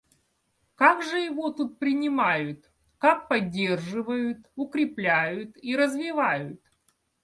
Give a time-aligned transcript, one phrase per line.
[0.73, 6.59] Как же его тут принимают, как поддерживают, укрепляют и развивают?